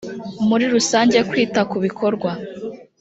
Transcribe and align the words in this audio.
muri 0.49 0.65
rusange 0.73 1.17
kwita 1.29 1.61
ku 1.69 1.77
bikorwa 1.85 2.31